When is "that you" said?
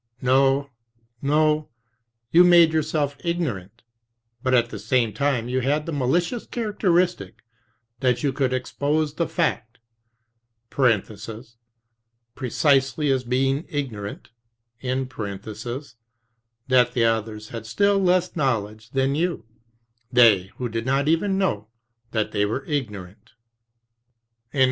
7.99-8.33